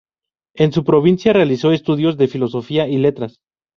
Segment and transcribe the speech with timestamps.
[0.55, 3.37] En su provincia realizó estudios de Filosofía y Letras.